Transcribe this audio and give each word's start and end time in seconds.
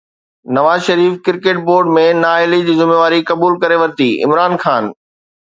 Nawaz 0.55 0.79
Sharif 0.87 1.13
cricket 1.27 1.59
board 1.67 1.91
۾ 1.97 2.05
نااهلي 2.23 2.61
جي 2.71 2.77
ذميواري 2.81 3.21
قبول 3.31 3.61
ڪري 3.65 3.81
ورتي، 3.83 4.09
عمران 4.29 4.61
خان 4.65 4.93